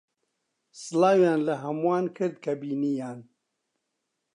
سڵاویان 0.81 1.39
لە 1.47 1.55
ھەمووان 1.63 2.05
کرد 2.17 2.35
کە 2.43 2.53
بینییان. 2.61 3.19